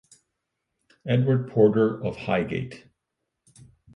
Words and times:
Edward 1.05 1.51
Porter 1.51 2.03
of 2.03 2.17
Highgate. 2.17 2.87